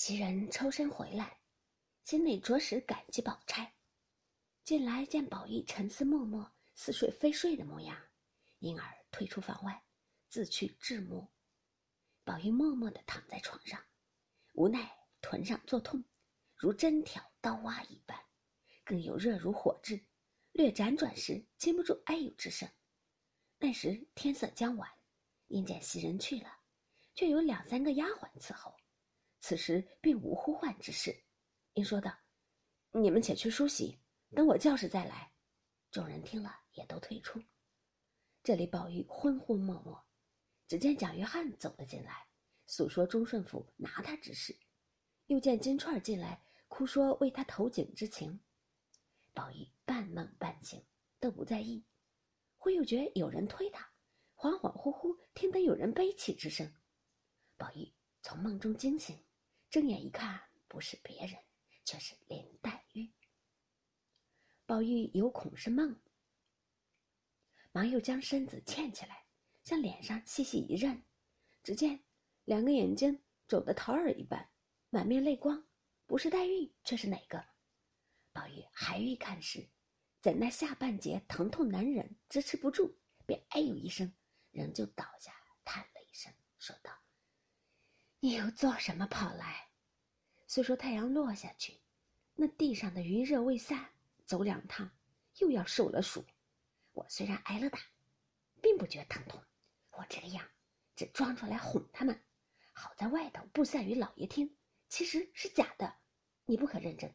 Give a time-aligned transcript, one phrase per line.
[0.00, 1.40] 袭人抽身回来，
[2.04, 3.74] 心里着实感激宝钗。
[4.62, 8.00] 进来见宝玉沉思默默、似睡非睡的模样，
[8.60, 9.82] 因而退出房外，
[10.28, 11.28] 自去治目。
[12.22, 13.84] 宝玉默默地躺在床上，
[14.52, 14.88] 无奈
[15.20, 16.04] 臀上作痛，
[16.54, 18.16] 如针挑刀挖一般，
[18.84, 20.00] 更有热如火炙，
[20.52, 22.68] 略辗转时禁不住哎呦之声。
[23.58, 24.88] 那时天色将晚，
[25.48, 26.60] 因见袭人去了，
[27.16, 28.72] 却有两三个丫鬟伺候。
[29.40, 31.16] 此时并无呼唤之事，
[31.74, 32.12] 因说道
[32.92, 33.98] ：“你们且去梳洗，
[34.34, 35.32] 等我叫时再来。”
[35.90, 37.42] 众人听了，也都退出。
[38.42, 40.04] 这里宝玉昏昏默默，
[40.66, 42.26] 只见蒋玉菡走了进来，
[42.66, 44.58] 诉说忠顺府拿他之事，
[45.26, 48.40] 又见金钏进来，哭说为他投井之情。
[49.32, 50.84] 宝玉半梦半醒，
[51.20, 51.84] 都不在意，
[52.56, 53.88] 忽又觉有人推他，
[54.34, 56.70] 恍恍惚惚听得有人悲泣之声。
[57.56, 59.18] 宝玉从梦中惊醒。
[59.70, 61.38] 睁眼一看，不是别人，
[61.84, 63.12] 却是林黛玉。
[64.64, 66.00] 宝玉有恐是梦，
[67.72, 69.26] 忙又将身子欠起来，
[69.64, 71.02] 向脸上细细一认，
[71.62, 72.02] 只见
[72.44, 74.50] 两个眼睛肿得桃儿一般，
[74.88, 75.68] 满面泪光，
[76.06, 77.44] 不是黛玉，却是哪个？
[78.32, 79.68] 宝玉还欲看时，
[80.22, 84.10] 怎奈下半截疼痛难忍，支持不住，便哎呦一声，
[84.50, 86.97] 仍旧倒下，叹了一声，说道。
[88.20, 89.68] 你又做什么跑来？
[90.48, 91.78] 虽说太阳落下去，
[92.34, 93.90] 那地上的余热未散，
[94.24, 94.90] 走两趟
[95.36, 96.24] 又要受了暑。
[96.94, 97.78] 我虽然挨了打，
[98.60, 99.40] 并不觉疼痛。
[99.92, 100.48] 我这个样，
[100.96, 102.20] 只装出来哄他们，
[102.72, 104.56] 好在外头不散于老爷听，
[104.88, 105.94] 其实是假的。
[106.44, 107.14] 你不可认真。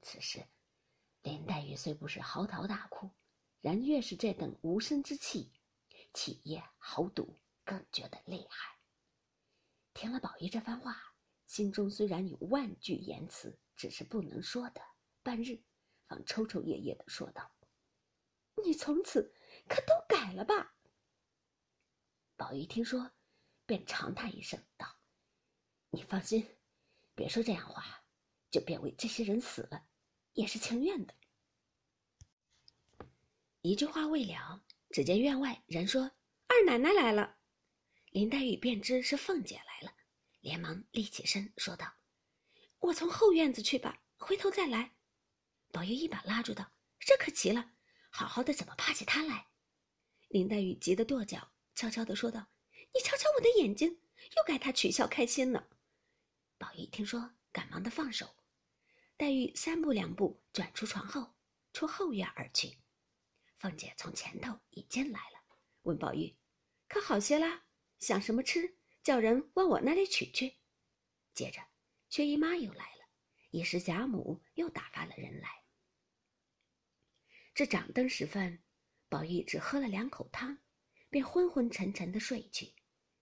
[0.00, 0.44] 此时，
[1.22, 3.08] 林黛玉虽不是嚎啕大哭，
[3.60, 5.52] 然越是这等无声之气，
[6.12, 8.78] 起夜豪赌，更觉得厉害。
[9.94, 11.14] 听了宝玉这番话，
[11.46, 14.80] 心中虽然有万句言辞，只是不能说的。
[15.22, 15.62] 半日，
[16.08, 17.54] 方抽抽噎噎的说道
[18.64, 19.34] ：“你从此
[19.68, 20.74] 可都改了吧？”
[22.36, 23.12] 宝玉听说，
[23.66, 24.96] 便长叹一声道
[25.90, 26.58] ：“你放心，
[27.14, 28.04] 别说这样话，
[28.50, 29.86] 就便为这些人死了，
[30.32, 31.14] 也是情愿的。”
[33.60, 36.10] 一句话未了，只见院外人说
[36.48, 37.38] ：“二奶奶来了。”
[38.12, 39.94] 林黛玉便知是凤姐来了，
[40.40, 41.94] 连忙立起身说道
[42.78, 44.94] ：“我从后院子去吧，回头再来。”
[45.72, 46.70] 宝玉一把拉住道
[47.00, 47.72] ：“这可奇了，
[48.10, 49.48] 好好的怎么怕起他来？”
[50.28, 52.48] 林黛玉急得跺脚，悄悄的说道
[52.92, 54.02] ：“你瞧瞧我的眼睛，
[54.36, 55.70] 又该他取笑开心了。”
[56.58, 58.36] 宝玉听说，赶忙的放手。
[59.16, 61.34] 黛玉三步两步转出床后，
[61.72, 62.76] 出后院而去。
[63.58, 65.38] 凤姐从前头已经来了，
[65.84, 66.36] 问宝玉
[66.86, 67.64] ：“可好些啦？”
[68.02, 68.74] 想什么吃，
[69.04, 70.56] 叫人往我那里取去。
[71.34, 71.62] 接着，
[72.08, 73.06] 薛姨妈又来了，
[73.52, 75.48] 一时贾母又打发了人来。
[77.54, 78.60] 这掌灯时分，
[79.08, 80.58] 宝玉只喝了两口汤，
[81.10, 82.74] 便昏昏沉沉的睡去。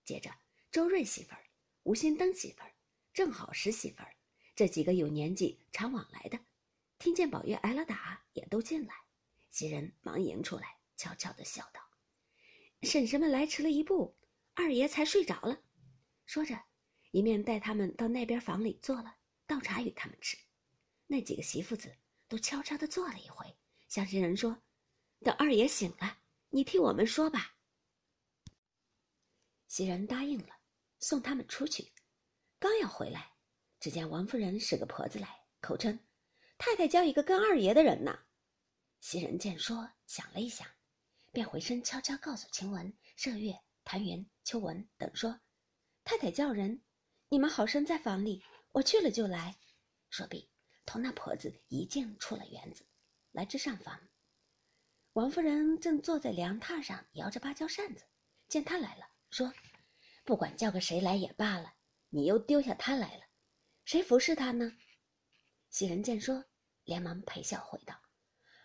[0.03, 0.33] 接着，
[0.71, 1.45] 周瑞媳妇儿、
[1.83, 2.73] 吴心登媳妇儿、
[3.13, 4.15] 正好十媳妇儿
[4.55, 6.39] 这几个有年纪、常往来的，
[6.97, 8.95] 听见宝玉挨了打，也都进来。
[9.51, 11.81] 袭人忙迎出来，悄悄的笑道
[12.81, 14.17] ：“婶婶们来迟了一步。”
[14.61, 15.59] 二爷才睡着了，
[16.27, 16.55] 说着，
[17.09, 19.17] 一面带他们到那边房里坐了，
[19.47, 20.37] 倒茶与他们吃。
[21.07, 23.57] 那几个媳妇子都悄悄地坐了一回，
[23.87, 24.61] 向袭人说
[25.25, 26.19] ：“等二爷醒了，
[26.49, 27.55] 你替我们说吧。”
[29.67, 30.55] 袭人答应了，
[30.99, 31.91] 送他们出去。
[32.59, 33.33] 刚要回来，
[33.79, 35.99] 只见王夫人使个婆子来，口称
[36.59, 38.15] ：“太太叫一个跟二爷的人呢。”
[39.01, 40.67] 袭人见说，想了一想，
[41.31, 43.59] 便回身悄悄告诉晴雯、麝月。
[43.83, 45.39] 谭云、秋文等说
[46.03, 46.81] ：“太太叫人，
[47.29, 49.55] 你们好生在房里，我去了就来。”
[50.09, 50.49] 说毕，
[50.85, 52.85] 同那婆子一径出了园子，
[53.31, 53.99] 来至上房。
[55.13, 58.03] 王夫人正坐在凉榻上摇着芭蕉扇子，
[58.47, 59.53] 见他来了，说
[60.25, 61.73] ：“不管叫个谁来也罢了，
[62.09, 63.23] 你又丢下他来了，
[63.85, 64.71] 谁服侍他呢？”
[65.69, 66.43] 袭人见说，
[66.83, 67.95] 连忙陪笑回道：“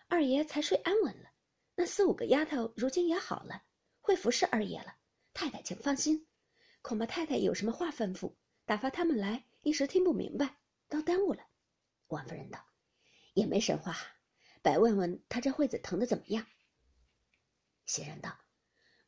[0.09, 1.29] 二爷才睡安稳了，
[1.75, 3.63] 那四五个丫头如今也好了，
[4.01, 4.95] 会服侍二爷了。”
[5.37, 6.25] 太太，请放心，
[6.81, 8.33] 恐怕太太有什么话吩咐，
[8.65, 10.57] 打发他们来，一时听不明白，
[10.89, 11.45] 倒耽误了。
[12.07, 12.65] 王夫人道
[13.35, 13.95] ：“也没什话，
[14.63, 16.43] 白问问他这会子疼的怎么样。”
[17.85, 18.35] 袭人道：“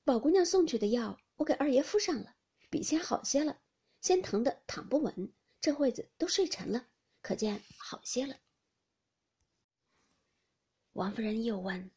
[0.05, 2.35] 宝姑娘送去的药，我给二爷敷上了，
[2.69, 3.59] 比先好些了。
[3.99, 6.89] 先疼的躺不稳，这会子都睡沉了，
[7.23, 8.37] 可见好些了。”
[10.93, 11.89] 王夫人又问：“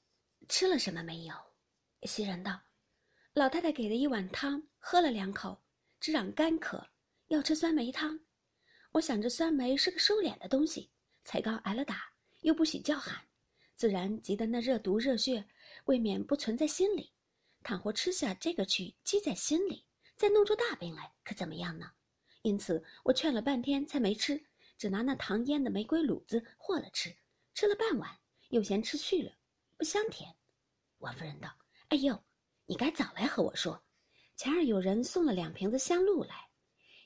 [0.49, 1.35] 吃了什么没有？”
[2.09, 2.59] 袭人道。
[3.35, 5.59] 老太太给了一碗汤，喝了两口，
[5.99, 6.87] 只嚷干渴，
[7.29, 8.21] 要吃酸梅汤。
[8.91, 10.91] 我想着酸梅是个收敛的东西，
[11.25, 12.13] 才刚挨了打，
[12.43, 13.25] 又不许叫喊，
[13.75, 15.49] 自然急得那热毒热血
[15.87, 17.11] 未免不存在心里。
[17.63, 21.91] 倘或吃下这个去积在心里，再弄出大病来，可怎么样呢？
[22.43, 24.45] 因此我劝了半天才没吃，
[24.77, 27.17] 只拿那糖腌的玫瑰卤子和了吃，
[27.55, 28.19] 吃了半碗，
[28.51, 29.33] 又嫌吃去了，
[29.79, 30.37] 不香甜。
[30.99, 31.51] 王夫人道
[31.89, 32.23] ：“哎呦，
[32.73, 33.85] 你该早来和我说。
[34.35, 36.49] 前儿有人送了两瓶子香露来，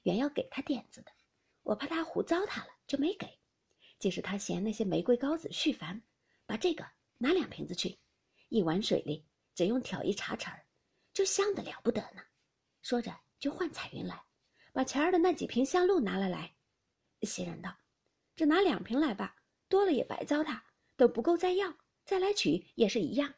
[0.04, 1.10] 原要给他点子的。”
[1.64, 3.26] 我怕他胡糟蹋了，就没给。
[3.98, 6.00] 即使他嫌那些玫瑰膏子续烦，
[6.46, 6.86] 把这个
[7.18, 7.98] 拿两瓶子去，
[8.48, 9.26] 一碗水里
[9.56, 10.64] 只用挑一茶匙儿，
[11.12, 12.22] 就香的了不得呢。
[12.82, 14.22] 说着就唤彩云来，
[14.72, 16.54] 把前儿的那几瓶香露拿了来。
[17.22, 17.76] 袭人道
[18.36, 19.34] ：“只拿两瓶来吧，
[19.68, 20.60] 多了也白糟蹋，
[20.96, 23.34] 都不够再要，再来取也是一样。”